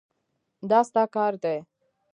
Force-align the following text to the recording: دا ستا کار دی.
دا 0.69 0.79
ستا 0.87 1.03
کار 1.15 1.33
دی. 1.43 1.57